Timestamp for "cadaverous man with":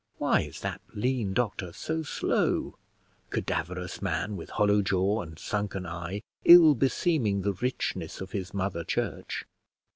3.29-4.49